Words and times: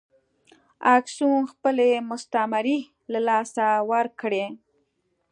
اکسوم 0.97 1.39
خپلې 1.51 1.89
مستعمرې 2.09 2.79
له 3.11 3.19
لاسه 3.27 3.65
ورکړې. 3.91 4.45